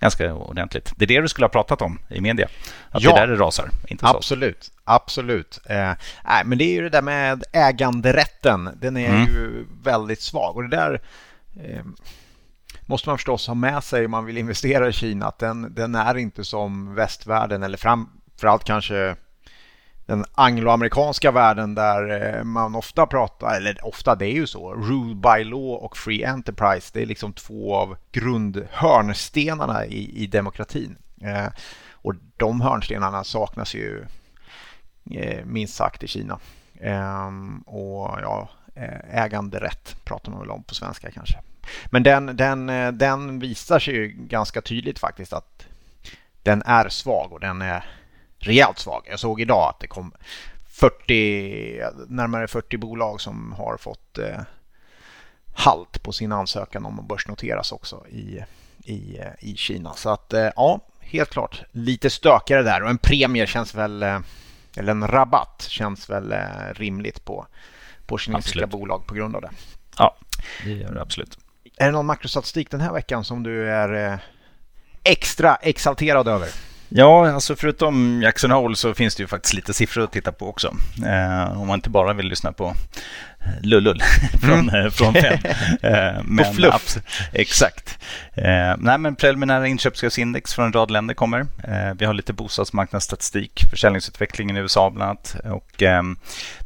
ganska 0.00 0.34
ordentligt. 0.34 0.92
Det 0.96 1.04
är 1.04 1.06
det 1.06 1.20
du 1.20 1.28
skulle 1.28 1.44
ha 1.44 1.50
pratat 1.50 1.82
om 1.82 1.98
i 2.08 2.20
media. 2.20 2.48
Att 2.90 3.02
ja, 3.02 3.10
det 3.10 3.20
är 3.20 3.26
där 3.26 3.34
det 3.34 3.42
rasar, 3.44 3.70
inte 3.88 4.06
så. 4.06 4.16
Absolut, 4.16 4.72
absolut. 4.84 5.60
Eh, 5.66 5.92
nej, 6.24 6.42
men 6.44 6.58
det 6.58 6.64
är 6.64 6.72
ju 6.72 6.82
det 6.82 6.88
där 6.88 7.02
med 7.02 7.44
äganderätten. 7.52 8.70
Den 8.80 8.96
är 8.96 9.08
mm. 9.08 9.24
ju 9.24 9.66
väldigt 9.82 10.20
svag 10.20 10.56
och 10.56 10.62
det 10.62 10.76
där 10.76 11.00
eh, 11.64 11.84
måste 12.86 13.08
man 13.08 13.18
förstås 13.18 13.46
ha 13.46 13.54
med 13.54 13.84
sig 13.84 14.04
om 14.04 14.10
man 14.10 14.24
vill 14.24 14.38
investera 14.44 14.88
i 14.88 14.92
Kina. 14.92 15.26
Att 15.26 15.38
den, 15.38 15.74
den 15.74 15.94
är 15.94 16.16
inte 16.16 16.44
som 16.44 16.94
västvärlden 16.94 17.62
eller 17.62 17.78
framförallt 17.78 18.64
kanske 18.64 19.16
den 20.10 20.24
angloamerikanska 20.32 21.30
världen 21.30 21.74
där 21.74 22.36
eh, 22.38 22.44
man 22.44 22.74
ofta 22.74 23.06
pratar, 23.06 23.56
eller 23.56 23.86
ofta 23.86 24.14
det 24.14 24.26
är 24.26 24.32
ju 24.32 24.46
så, 24.46 24.74
rule 24.74 25.14
by 25.14 25.44
law 25.44 25.84
och 25.84 25.96
free 25.96 26.24
enterprise. 26.24 26.90
Det 26.92 27.02
är 27.02 27.06
liksom 27.06 27.32
två 27.32 27.76
av 27.76 27.96
grundhörnstenarna 28.12 29.86
i, 29.86 30.22
i 30.22 30.26
demokratin. 30.26 30.96
Eh, 31.20 31.46
och 31.92 32.14
de 32.36 32.60
hörnstenarna 32.60 33.24
saknas 33.24 33.74
ju 33.74 34.04
eh, 35.10 35.44
minst 35.44 35.74
sagt 35.74 36.02
i 36.02 36.08
Kina. 36.08 36.38
Eh, 36.74 37.30
och 37.66 38.18
ja, 38.22 38.48
eh, 38.74 39.24
äganderätt 39.24 39.96
pratar 40.04 40.32
man 40.32 40.40
väl 40.40 40.50
om 40.50 40.62
på 40.62 40.74
svenska 40.74 41.10
kanske. 41.10 41.38
Men 41.86 42.02
den, 42.02 42.36
den, 42.36 42.68
eh, 42.68 42.92
den 42.92 43.38
visar 43.38 43.78
sig 43.78 43.94
ju 43.94 44.08
ganska 44.08 44.60
tydligt 44.60 44.98
faktiskt 44.98 45.32
att 45.32 45.66
den 46.42 46.62
är 46.66 46.88
svag 46.88 47.32
och 47.32 47.40
den 47.40 47.62
är 47.62 47.99
rejält 48.40 48.78
svag. 48.78 49.06
Jag 49.10 49.20
såg 49.20 49.40
idag 49.40 49.68
att 49.68 49.80
det 49.80 49.86
kom 49.86 50.12
40, 50.66 51.82
närmare 52.08 52.48
40 52.48 52.76
bolag 52.76 53.20
som 53.20 53.52
har 53.52 53.76
fått 53.76 54.18
eh, 54.18 54.40
halt 55.54 56.02
på 56.02 56.12
sin 56.12 56.32
ansökan 56.32 56.86
om 56.86 57.00
att 57.00 57.08
börsnoteras 57.08 57.72
också 57.72 58.06
i, 58.08 58.44
i, 58.84 59.18
eh, 59.18 59.50
i 59.50 59.56
Kina. 59.56 59.94
Så 59.94 60.10
att 60.10 60.32
eh, 60.32 60.48
ja, 60.56 60.80
helt 61.00 61.30
klart 61.30 61.62
lite 61.72 62.10
stökigare 62.10 62.62
där 62.62 62.82
och 62.82 62.90
en 62.90 62.98
premie 62.98 63.46
känns 63.46 63.74
väl, 63.74 64.02
eh, 64.02 64.18
eller 64.76 64.90
en 64.92 65.08
rabatt 65.08 65.66
känns 65.68 66.10
väl 66.10 66.32
eh, 66.32 66.74
rimligt 66.74 67.24
på, 67.24 67.46
på 68.06 68.18
kinesiska 68.18 68.64
absolut. 68.64 68.70
bolag 68.70 69.06
på 69.06 69.14
grund 69.14 69.36
av 69.36 69.42
det. 69.42 69.50
Ja, 69.98 70.16
det 70.64 70.70
gör 70.70 70.94
det 70.94 71.02
absolut. 71.02 71.38
Är 71.76 71.86
det 71.86 71.92
någon 71.92 72.06
makrostatistik 72.06 72.70
den 72.70 72.80
här 72.80 72.92
veckan 72.92 73.24
som 73.24 73.42
du 73.42 73.70
är 73.70 74.12
eh, 74.12 74.18
extra 75.02 75.56
exalterad 75.56 76.28
över? 76.28 76.48
Ja, 76.92 77.30
alltså 77.30 77.56
förutom 77.56 78.22
Jackson 78.22 78.50
Hole 78.50 78.76
så 78.76 78.94
finns 78.94 79.14
det 79.14 79.22
ju 79.22 79.26
faktiskt 79.26 79.54
lite 79.54 79.74
siffror 79.74 80.04
att 80.04 80.12
titta 80.12 80.32
på 80.32 80.48
också. 80.48 80.74
Eh, 81.06 81.60
om 81.60 81.66
man 81.66 81.78
inte 81.78 81.90
bara 81.90 82.12
vill 82.12 82.26
lyssna 82.26 82.52
på 82.52 82.74
lullull 83.62 84.02
från, 84.40 84.68
mm. 84.68 84.84
Eh, 84.84 84.90
från 84.90 85.14
Fed. 85.14 85.38
Eh, 85.82 86.22
men, 86.24 86.44
på 86.44 86.52
fluff. 86.52 86.96
Exakt. 87.32 87.98
Eh, 88.34 88.74
nej, 88.78 88.98
men 88.98 89.16
preliminära 89.16 89.66
inköpschefsindex 89.66 90.54
från 90.54 90.66
en 90.66 90.72
rad 90.72 90.90
länder 90.90 91.14
kommer. 91.14 91.46
Vi 91.94 92.04
har 92.04 92.14
lite 92.14 92.32
bostadsmarknadsstatistik, 92.32 93.62
försäljningsutvecklingen 93.70 94.56
i 94.56 94.60
USA 94.60 94.90
bland 94.90 95.08
annat. 95.10 95.36
Och, 95.44 95.82
eh, 95.82 96.02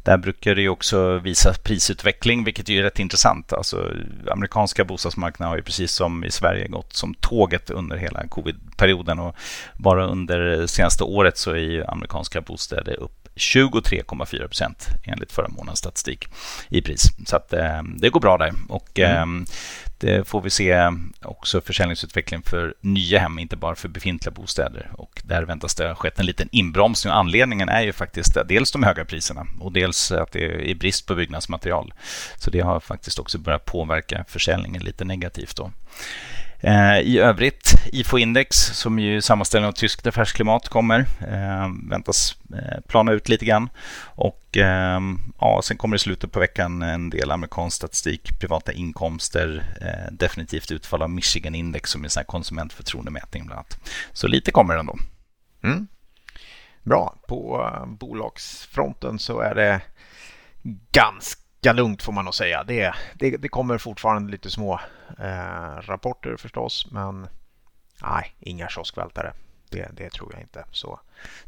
där 0.03 0.17
brukar 0.17 0.55
det 0.55 0.69
också 0.69 1.17
visa 1.17 1.53
prisutveckling, 1.63 2.43
vilket 2.43 2.69
är 2.69 2.83
rätt 2.83 2.99
intressant. 2.99 3.53
Alltså, 3.53 3.91
amerikanska 4.31 4.83
bostadsmarknaden 4.83 5.49
har 5.49 5.57
ju 5.57 5.63
precis 5.63 5.91
som 5.91 6.23
i 6.23 6.31
Sverige 6.31 6.67
gått 6.67 6.93
som 6.93 7.13
tåget 7.13 7.69
under 7.69 7.97
hela 7.97 8.27
covid-perioden. 8.27 9.19
Och 9.19 9.35
bara 9.77 10.05
under 10.05 10.39
det 10.39 10.67
senaste 10.67 11.03
året 11.03 11.37
så 11.37 11.55
är 11.55 11.91
amerikanska 11.91 12.41
bostäder 12.41 12.99
upp 12.99 13.24
23,4 13.35 14.47
procent 14.47 14.87
enligt 15.03 15.31
förra 15.31 15.47
månadens 15.47 15.79
statistik 15.79 16.27
i 16.69 16.81
pris. 16.81 17.03
Så 17.27 17.35
att, 17.35 17.53
eh, 17.53 17.83
det 17.83 18.09
går 18.09 18.19
bra 18.19 18.37
där. 18.37 18.53
Och, 18.69 18.99
mm. 18.99 19.41
eh, 19.41 19.47
det 19.97 20.27
får 20.27 20.41
vi 20.41 20.49
se 20.49 20.91
också 21.21 21.61
försäljningsutveckling 21.61 22.41
för 22.41 22.73
nya 22.81 23.19
hem, 23.19 23.39
inte 23.39 23.55
bara 23.55 23.75
för 23.75 23.87
befintliga 23.89 24.31
bostäder. 24.31 24.91
Och 24.93 25.21
där 25.23 25.43
väntas 25.43 25.75
det 25.75 25.87
ha 25.87 25.95
skett 25.95 26.19
en 26.19 26.25
liten 26.25 26.49
inbromsning. 26.51 27.13
Och 27.13 27.19
anledningen 27.19 27.69
är 27.69 27.81
ju 27.81 27.93
faktiskt 27.93 28.37
dels 28.45 28.71
de 28.71 28.83
höga 28.83 29.05
priserna 29.05 29.47
och 29.59 29.71
dels 29.71 30.11
att 30.11 30.31
det 30.31 30.71
är 30.71 30.75
brist 30.75 31.07
på 31.07 31.15
byggnadsmaterial. 31.15 31.93
Så 32.37 32.51
det 32.51 32.59
har 32.59 32.79
faktiskt 32.79 33.19
också 33.19 33.37
börjat 33.37 33.65
påverka 33.65 34.25
försäljningen 34.27 34.83
lite 34.83 35.05
negativt. 35.05 35.55
Då. 35.55 35.71
Eh, 36.65 36.99
I 36.99 37.19
övrigt, 37.19 37.75
IFO-index 37.91 38.55
som 38.55 38.99
ju 38.99 39.21
sammanställning 39.21 39.67
av 39.67 39.71
tyskt 39.71 40.07
affärsklimat 40.07 40.69
kommer, 40.69 40.99
eh, 40.99 41.89
väntas 41.89 42.37
eh, 42.53 42.81
plana 42.87 43.11
ut 43.11 43.29
lite 43.29 43.45
grann. 43.45 43.69
Och 44.05 44.57
eh, 44.57 44.99
ja, 45.39 45.61
sen 45.63 45.77
kommer 45.77 45.95
i 45.95 45.99
slutet 45.99 46.31
på 46.31 46.39
veckan 46.39 46.81
en 46.81 47.09
del 47.09 47.31
amerikansk 47.31 47.77
statistik, 47.77 48.39
privata 48.39 48.71
inkomster, 48.73 49.63
eh, 49.81 50.13
definitivt 50.13 50.71
utfall 50.71 51.01
av 51.01 51.09
Michigan-index 51.09 51.89
som 51.89 52.03
är 52.03 52.19
en 52.19 52.25
konsumentförtroendemätning 52.25 53.45
bland 53.45 53.57
annat. 53.57 53.79
Så 54.13 54.27
lite 54.27 54.51
kommer 54.51 54.73
det 54.73 54.79
ändå. 54.79 54.97
Mm. 55.63 55.87
Bra, 56.83 57.15
på 57.27 57.71
eh, 57.73 57.85
bolagsfronten 57.85 59.19
så 59.19 59.39
är 59.39 59.55
det 59.55 59.81
ganska 60.91 61.44
ganska 61.65 61.81
lugnt 61.81 62.03
får 62.03 62.13
man 62.13 62.25
nog 62.25 62.35
säga. 62.35 62.63
Det, 62.63 62.93
det, 63.13 63.37
det 63.37 63.47
kommer 63.47 63.77
fortfarande 63.77 64.31
lite 64.31 64.49
små 64.49 64.79
eh, 65.19 65.81
rapporter 65.81 66.37
förstås, 66.37 66.87
men 66.91 67.27
nej, 68.01 68.35
inga 68.39 68.69
kioskvältare. 68.69 69.33
Det, 69.69 69.89
det 69.93 70.09
tror 70.09 70.33
jag 70.33 70.41
inte. 70.41 70.65
Så 70.71 70.99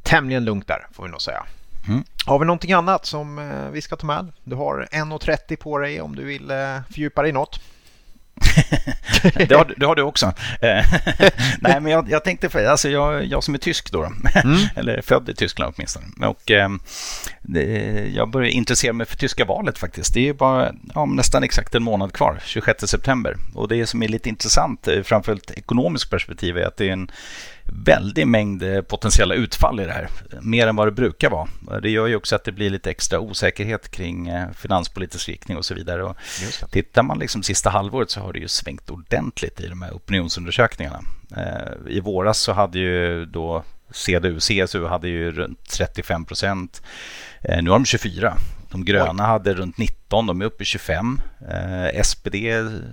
tämligen 0.03 0.45
lugnt 0.45 0.67
där 0.67 0.87
får 0.91 1.03
vi 1.03 1.09
nog 1.09 1.21
säga. 1.21 1.45
Mm. 1.87 2.03
Har 2.25 2.39
vi 2.39 2.45
någonting 2.45 2.73
annat 2.73 3.05
som 3.05 3.39
eh, 3.39 3.69
vi 3.69 3.81
ska 3.81 3.95
ta 3.95 4.07
med? 4.07 4.31
Du 4.43 4.55
har 4.55 4.87
1.30 4.91 5.55
på 5.55 5.77
dig 5.77 6.01
om 6.01 6.15
du 6.15 6.25
vill 6.25 6.51
eh, 6.51 6.81
fördjupa 6.89 7.21
dig 7.21 7.29
i 7.29 7.33
något. 7.33 7.59
det, 9.35 9.55
har, 9.55 9.73
det 9.77 9.85
har 9.85 9.95
du 9.95 10.01
också. 10.01 10.25
Eh, 10.61 10.85
nej, 11.61 11.81
men 11.81 11.87
jag, 11.87 12.09
jag 12.09 12.23
tänkte, 12.23 12.69
alltså 12.69 12.89
jag, 12.89 13.25
jag 13.25 13.43
som 13.43 13.53
är 13.53 13.57
tysk 13.57 13.91
då, 13.91 14.03
mm. 14.03 14.57
eller 14.75 15.01
född 15.01 15.29
i 15.29 15.33
Tyskland 15.33 15.73
åtminstone. 15.75 16.27
Och, 16.27 16.51
eh, 16.51 16.69
jag 18.15 18.29
började 18.29 18.51
intressera 18.51 18.93
mig 18.93 19.07
för 19.07 19.17
tyska 19.17 19.45
valet 19.45 19.77
faktiskt. 19.77 20.13
Det 20.13 20.29
är 20.29 20.33
bara 20.33 20.73
ja, 20.95 21.05
nästan 21.05 21.43
exakt 21.43 21.75
en 21.75 21.83
månad 21.83 22.13
kvar, 22.13 22.39
26 22.45 22.87
september. 22.87 23.35
Och 23.55 23.67
det 23.67 23.85
som 23.85 24.03
är 24.03 24.07
lite 24.07 24.29
intressant, 24.29 24.87
eh, 24.87 25.01
framförallt 25.03 25.51
ekonomiskt 25.51 26.09
perspektiv, 26.09 26.57
är 26.57 26.67
att 26.67 26.77
det 26.77 26.87
är 26.87 26.93
en 26.93 27.11
väldig 27.67 28.27
mängd 28.27 28.63
eh, 28.63 28.81
potentiella 28.81 29.35
utfall 29.35 29.79
i 29.79 29.85
det 29.85 29.91
här. 29.91 30.09
Mer 30.41 30.67
än 30.67 30.75
vad 30.75 30.87
det 30.87 30.91
brukar 30.91 31.29
vara. 31.29 31.47
Det 31.81 31.89
gör 31.89 32.07
ju 32.07 32.15
också 32.15 32.35
att 32.35 32.43
det 32.43 32.51
blir 32.51 32.69
lite 32.69 32.91
extra 32.91 33.19
osäkerhet 33.19 33.91
kring 33.91 34.27
eh, 34.27 34.51
finanspolitisk 34.51 35.29
riktning 35.29 35.57
och 35.57 35.65
så 35.65 35.73
vidare. 35.73 36.03
Och 36.03 36.15
tittar 36.71 37.03
man 37.03 37.19
liksom 37.19 37.43
sista 37.43 37.69
halvåret 37.69 38.09
så 38.09 38.19
har 38.19 38.33
det 38.33 38.39
ju 38.39 38.47
svängt 38.47 38.89
ordentligt 38.89 39.59
i 39.61 39.67
de 39.67 39.81
här 39.81 39.91
opinionsundersökningarna. 39.91 41.01
Eh, 41.37 41.91
I 41.95 41.99
våras 41.99 42.39
så 42.39 42.53
hade 42.53 42.79
ju 42.79 43.25
då 43.25 43.63
CDU, 43.91 44.39
CSU 44.39 44.85
hade 44.85 45.07
ju 45.07 45.31
runt 45.31 45.69
35 45.69 46.25
procent. 46.25 46.81
Nu 47.61 47.69
har 47.69 47.79
de 47.79 47.85
24. 47.85 48.37
De 48.71 48.85
gröna 48.85 49.23
Oj. 49.23 49.27
hade 49.27 49.53
runt 49.53 49.77
19, 50.07 50.27
de 50.27 50.41
är 50.41 50.45
uppe 50.45 50.63
i 50.63 50.65
25. 50.65 51.21
Eh, 51.49 52.01
SPD, 52.03 52.35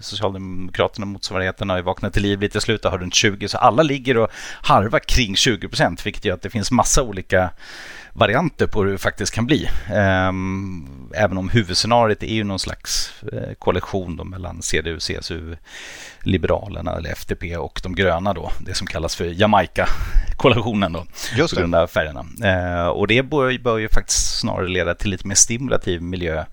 Socialdemokraterna, 0.01 1.07
motsvarigheten, 1.07 1.71
har 1.71 1.77
ju 1.77 1.83
vaknat 1.83 2.13
till 2.13 2.23
liv 2.23 2.41
lite 2.41 2.59
i 2.59 2.61
slutet, 2.61 2.91
har 2.91 2.99
runt 2.99 3.15
20. 3.15 3.49
Så 3.49 3.59
alla 3.59 3.83
ligger 3.83 4.17
och 4.17 4.31
harvar 4.63 4.99
kring 4.99 5.37
20 5.37 5.69
procent, 5.69 6.07
vilket 6.07 6.25
gör 6.25 6.35
att 6.35 6.43
det 6.43 6.51
finns 6.51 6.71
massa 6.71 7.03
olika 7.03 7.51
varianter 8.13 8.67
på 8.67 8.83
hur 8.83 8.93
det 8.93 8.99
faktiskt 8.99 9.35
kan 9.35 9.47
bli. 9.47 9.69
Ehm, 9.93 11.11
även 11.15 11.39
om 11.39 11.49
huvudscenariot 11.49 12.23
är 12.23 12.35
ju 12.35 12.45
någon 12.45 12.59
slags 12.59 13.15
eh, 13.33 13.55
koalition 13.59 14.31
mellan 14.31 14.63
CDU, 14.63 14.99
CSU, 14.99 15.57
Liberalerna 16.23 16.97
eller 16.97 17.11
FDP 17.11 17.57
och 17.57 17.81
de 17.83 17.95
gröna 17.95 18.33
då, 18.33 18.51
det 18.61 18.75
som 18.75 18.87
kallas 18.87 19.17
för 19.17 19.25
Jamaica-koalitionen 19.25 20.93
då, 20.93 21.07
Just 21.37 21.55
på 21.55 21.61
grund 21.61 21.75
av 21.75 21.87
färgerna. 21.87 22.27
Ehm, 22.45 22.89
och 22.89 23.07
det 23.07 23.23
bör, 23.23 23.59
bör 23.59 23.79
ju 23.79 23.89
faktiskt 23.89 24.39
snarare 24.41 24.69
leda 24.69 24.95
till 24.95 25.11
lite 25.11 25.27
mer 25.27 25.35
stimulativ 25.35 26.03
miljö 26.03 26.45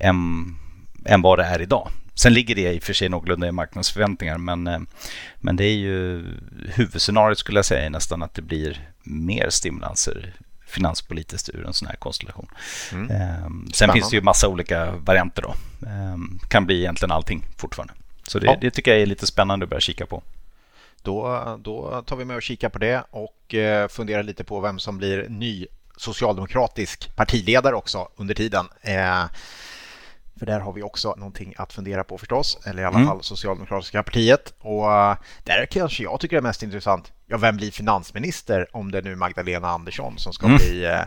än, 0.00 0.56
än 1.04 1.22
vad 1.22 1.38
det 1.38 1.44
är 1.44 1.60
idag. 1.62 1.90
Sen 2.14 2.34
ligger 2.34 2.54
det 2.54 2.72
i 2.72 2.78
och 2.78 2.82
för 2.82 2.92
sig 2.92 3.08
någorlunda 3.08 3.48
i 3.48 3.52
marknadsförväntningar 3.52 4.38
men, 4.38 4.66
eh, 4.66 4.80
men 5.36 5.56
det 5.56 5.64
är 5.64 5.76
ju 5.76 6.24
huvudscenariot 6.74 7.38
skulle 7.38 7.58
jag 7.58 7.64
säga 7.64 7.90
nästan 7.90 8.22
att 8.22 8.34
det 8.34 8.42
blir 8.42 8.90
mer 9.02 9.50
stimulanser 9.50 10.34
finanspolitiskt 10.70 11.48
ur 11.48 11.66
en 11.66 11.72
sån 11.72 11.88
här 11.88 11.96
konstellation. 11.96 12.48
Mm. 12.92 13.10
Ehm, 13.10 13.70
sen 13.72 13.92
finns 13.92 14.10
det 14.10 14.16
ju 14.16 14.22
massa 14.22 14.48
olika 14.48 14.90
varianter 14.90 15.42
då. 15.42 15.54
Ehm, 15.86 16.38
kan 16.48 16.66
bli 16.66 16.78
egentligen 16.78 17.12
allting 17.12 17.44
fortfarande. 17.56 17.94
Så 18.22 18.38
det, 18.38 18.46
ja. 18.46 18.56
det, 18.60 18.70
tycker 18.70 18.90
jag 18.90 19.00
är 19.00 19.06
lite 19.06 19.26
spännande 19.26 19.64
att 19.64 19.70
börja 19.70 19.80
kika 19.80 20.06
på. 20.06 20.22
Då, 21.02 21.58
då 21.62 22.02
tar 22.06 22.16
vi 22.16 22.24
med 22.24 22.36
och 22.36 22.42
kika 22.42 22.70
på 22.70 22.78
det 22.78 23.04
och 23.10 23.54
eh, 23.54 23.88
funderar 23.88 24.22
lite 24.22 24.44
på 24.44 24.60
vem 24.60 24.78
som 24.78 24.98
blir 24.98 25.26
ny 25.28 25.66
socialdemokratisk 25.96 27.16
partiledare 27.16 27.74
också 27.74 28.08
under 28.16 28.34
tiden. 28.34 28.68
För 30.38 30.46
där 30.46 30.60
har 30.60 30.72
vi 30.72 30.82
också 30.82 31.14
någonting 31.16 31.54
att 31.56 31.72
fundera 31.72 32.04
på 32.04 32.18
förstås, 32.18 32.58
eller 32.64 32.82
i 32.82 32.84
alla 32.84 32.96
mm. 32.96 33.08
fall 33.08 33.22
Socialdemokratiska 33.22 34.02
partiet. 34.02 34.54
Och 34.58 34.92
eh, 34.92 35.16
där 35.44 35.66
kanske 35.66 36.02
jag 36.02 36.20
tycker 36.20 36.36
det 36.36 36.40
är 36.40 36.42
mest 36.42 36.62
intressant, 36.62 37.12
ja 37.26 37.38
vem 37.38 37.56
blir 37.56 37.70
finansminister 37.70 38.76
om 38.76 38.90
det 38.90 39.02
nu 39.02 39.12
är 39.12 39.16
Magdalena 39.16 39.68
Andersson 39.68 40.18
som 40.18 40.32
ska, 40.32 40.46
mm. 40.46 40.56
bli, 40.56 40.84
eh, 40.84 41.02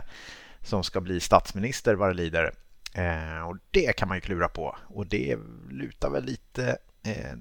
som 0.62 0.84
ska 0.84 1.00
bli 1.00 1.20
statsminister 1.20 1.94
vad 1.94 2.10
det 2.10 2.14
lider. 2.14 2.54
Eh, 2.94 3.48
och 3.48 3.56
det 3.70 3.96
kan 3.96 4.08
man 4.08 4.16
ju 4.16 4.20
klura 4.20 4.48
på 4.48 4.76
och 4.94 5.06
det 5.06 5.36
lutar 5.70 6.10
väl 6.10 6.24
lite 6.24 6.76
eh, 7.06 7.36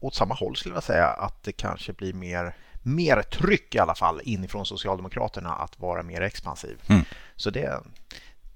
åt 0.00 0.14
samma 0.14 0.34
håll 0.34 0.56
skulle 0.56 0.74
jag 0.74 0.84
säga, 0.84 1.06
att 1.06 1.42
det 1.42 1.52
kanske 1.52 1.92
blir 1.92 2.12
mer 2.12 2.54
mer 2.84 3.22
tryck 3.22 3.74
i 3.74 3.78
alla 3.78 3.94
fall 3.94 4.20
inifrån 4.24 4.66
Socialdemokraterna 4.66 5.54
att 5.54 5.80
vara 5.80 6.02
mer 6.02 6.20
expansiv. 6.20 6.82
Mm. 6.86 7.04
Så 7.36 7.50
det, 7.50 7.80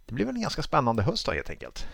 det 0.06 0.14
blir 0.14 0.26
väl 0.26 0.34
en 0.34 0.42
ganska 0.42 0.62
spännande 0.62 1.02
höst 1.02 1.26
då 1.26 1.32
helt 1.32 1.50
enkelt. 1.50 1.86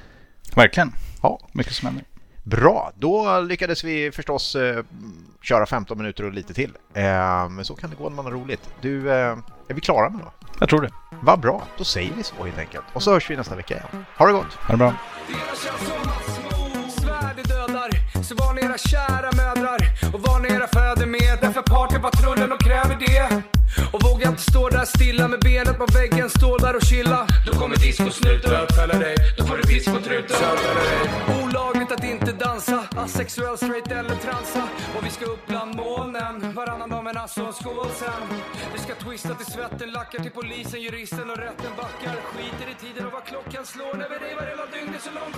Verkligen. 0.55 0.93
Ja. 1.23 1.41
Mycket 1.53 1.73
som 1.73 1.87
händer. 1.87 2.05
Bra, 2.43 2.93
då 2.95 3.41
lyckades 3.41 3.85
vi 3.85 4.13
förstås 4.13 4.57
eh, 4.57 4.85
köra 5.43 5.67
15 5.67 5.99
minuter 5.99 6.25
och 6.25 6.33
lite 6.33 6.55
till. 6.55 6.73
Eh, 6.95 7.49
men 7.49 7.65
så 7.65 7.75
kan 7.75 7.91
det 7.91 7.97
gå 7.97 8.09
när 8.09 8.17
man 8.17 8.25
har 8.25 8.33
roligt. 8.33 8.71
Du, 8.81 9.11
eh, 9.11 9.39
är 9.69 9.75
vi 9.75 9.81
klara 9.81 10.11
med 10.11 10.21
då? 10.21 10.33
Jag 10.61 10.69
tror 10.69 10.81
det. 10.83 10.91
Vad 11.23 11.41
bra, 11.41 11.63
då 11.79 11.85
säger 11.85 12.13
vi 12.17 12.23
så 12.23 12.45
helt 12.45 12.59
enkelt. 12.59 12.85
Och 12.93 13.03
så 13.03 13.13
hörs 13.13 13.31
vi 13.31 13.37
nästa 13.37 13.57
vecka 13.57 13.75
igen. 13.75 14.05
Ha 14.17 14.27
det 14.27 14.33
gott! 14.33 14.55
Ha 14.55 14.73
det 14.73 14.79
bra! 14.79 14.95
Så 18.29 18.35
var 18.35 18.55
ni 18.55 18.61
era 18.61 18.79
kära 18.79 19.31
mödrar 19.43 19.81
och 20.15 20.21
var 20.21 20.41
ni 20.41 20.49
era 20.49 20.67
fäder 20.67 21.07
med. 21.07 21.39
Därför 21.41 21.63
partypatrullen 21.63 22.53
och 22.53 22.61
kräver 22.61 22.97
det. 23.07 23.43
Och 23.93 24.03
vågar 24.03 24.29
inte 24.29 24.43
stå 24.43 24.69
där 24.69 24.85
stilla 24.85 25.29
med 25.29 25.41
benet 25.41 25.79
på 25.79 25.87
väggen, 25.99 26.31
stå 26.31 26.59
där 26.59 26.77
och 26.77 26.83
chilla. 26.83 27.27
Då 27.47 27.53
kommer 27.53 27.77
discosnuten 27.77 28.51
bötfälla 28.51 28.99
dig. 28.99 29.17
Då 29.39 29.45
får 29.47 29.57
du 29.57 29.63
discotruten 29.63 30.37
bötfälla 30.41 30.81
dig. 30.91 30.99
Olagligt 31.43 31.93
att 31.93 32.05
inte 32.05 32.33
dansa, 32.33 32.79
asexuell, 32.97 33.57
straight 33.57 33.93
eller 33.93 34.17
transa. 34.27 34.63
Och 34.97 35.07
vi 35.07 35.11
ska 35.11 35.25
upp 35.25 35.47
bland 35.47 35.77
molnen, 35.77 36.55
varannan 36.55 36.91
dag 36.91 37.05
men 37.05 37.17
alltså 37.17 37.53
skål 37.53 37.91
sen. 38.03 38.23
Vi 38.75 38.79
ska 38.79 38.95
twista 38.95 39.35
till 39.35 39.53
svetten, 39.55 39.93
lackar 39.93 40.19
till 40.19 40.35
polisen, 40.41 40.81
juristen 40.83 41.31
och 41.31 41.37
rätten 41.37 41.73
backar. 41.77 42.17
Skiter 42.31 42.69
i 42.75 42.77
tiden 42.85 43.07
och 43.07 43.13
vad 43.13 43.25
klockan 43.25 43.65
slår 43.67 43.95
när 44.01 44.09
vi 44.13 44.17
revar 44.27 44.47
hela 44.53 44.67
dygnet 44.75 45.03
så 45.03 45.11
långt 45.11 45.37